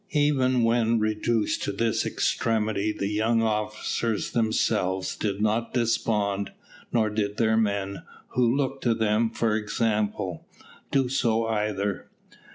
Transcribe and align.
Even 0.17 0.63
when 0.63 0.97
reduced 0.97 1.61
to 1.61 1.71
this 1.71 2.07
extremity 2.07 2.91
the 2.91 3.05
young 3.05 3.43
officers 3.43 4.31
themselves 4.31 5.15
did 5.15 5.39
not 5.43 5.75
despond, 5.75 6.51
nor 6.91 7.07
did 7.11 7.37
their 7.37 7.55
men, 7.55 8.01
who 8.29 8.55
looked 8.57 8.81
to 8.81 8.95
them 8.95 9.29
for 9.29 9.55
example, 9.55 10.43
do 10.89 11.07
so 11.07 11.45
either. 11.45 12.09